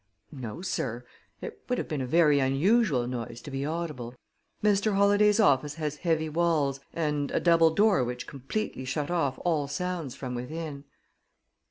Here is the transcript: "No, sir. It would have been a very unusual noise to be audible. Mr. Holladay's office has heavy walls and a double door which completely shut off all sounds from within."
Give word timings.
"No, 0.33 0.63
sir. 0.63 1.05
It 1.41 1.59
would 1.69 1.77
have 1.77 1.87
been 1.87 2.01
a 2.01 2.07
very 2.07 2.39
unusual 2.39 3.05
noise 3.05 3.39
to 3.43 3.51
be 3.51 3.63
audible. 3.67 4.15
Mr. 4.63 4.95
Holladay's 4.95 5.39
office 5.39 5.75
has 5.75 5.97
heavy 5.97 6.27
walls 6.27 6.79
and 6.91 7.29
a 7.29 7.39
double 7.39 7.69
door 7.69 8.03
which 8.03 8.25
completely 8.25 8.83
shut 8.83 9.11
off 9.11 9.37
all 9.45 9.67
sounds 9.67 10.15
from 10.15 10.33
within." 10.33 10.85